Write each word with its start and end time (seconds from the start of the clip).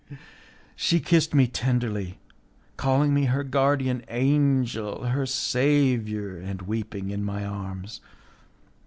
She 0.75 0.99
kissed 0.99 1.35
me 1.35 1.45
tenderly, 1.45 2.17
calling 2.75 3.13
me 3.13 3.25
her 3.25 3.43
guardian 3.43 4.03
angel, 4.07 5.05
her 5.05 5.27
saviour, 5.27 6.37
and 6.39 6.63
weeping 6.63 7.11
in 7.11 7.23
my 7.23 7.45
arms. 7.45 8.01